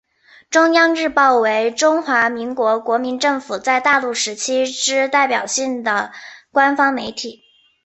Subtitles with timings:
[0.49, 6.11] 中央日报为中华民国国民政府在大陆时期之代表性的
[6.51, 7.43] 官方媒体。